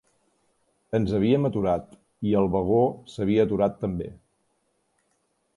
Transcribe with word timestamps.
Ens 0.99 1.13
havíem 1.17 1.45
aturat, 1.49 1.93
i 2.29 2.35
el 2.41 2.49
vagó 2.57 2.81
s"havia 3.13 3.47
aturat 3.49 3.81
també. 3.85 4.13